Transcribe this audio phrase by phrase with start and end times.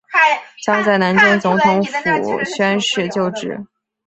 [0.65, 3.63] 蒋在南京总统府宣誓就职。